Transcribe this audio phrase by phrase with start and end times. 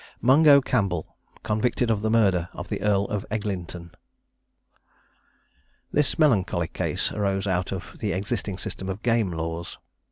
[0.19, 1.15] MUNGO CAMPBELL.
[1.43, 3.91] CONVICTED OF THE MURDER OF THE EARL OF EGLINTON.
[5.91, 9.77] This melancholy case arose out of the existing system of game laws.